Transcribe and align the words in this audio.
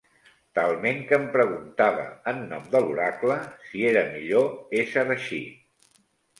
Talment 0.59 1.03
que 1.11 1.17
em 1.23 1.27
preguntava 1.35 2.07
en 2.33 2.41
nom 2.55 2.65
de 2.73 2.83
l'oracle, 2.87 3.37
si 3.69 3.87
era 3.93 4.05
millor 4.17 4.53
ésser 4.83 5.07
així. 5.21 5.43